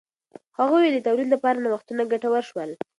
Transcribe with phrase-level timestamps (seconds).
[0.57, 2.71] هغه وویل د تولید لپاره نوښتونه ګټور شول.